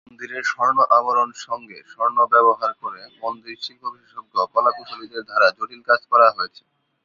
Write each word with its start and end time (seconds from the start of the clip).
মন্দিরের 0.07 0.43
স্বর্ণ 0.51 0.77
আবরণ 0.97 1.29
সঙ্গে, 1.45 1.79
স্বর্ণ 1.93 2.17
ব্যবহার 2.33 2.71
করে 2.81 3.01
মন্দির 3.21 3.55
শিল্প 3.63 3.83
বিশেষজ্ঞ 3.93 4.35
কলাকুশলীদের 4.53 5.23
দ্বারা 5.25 5.47
জটিল 5.57 5.81
কাজ 5.89 6.01
করা 6.11 6.27
হয়েছে। 6.29 6.63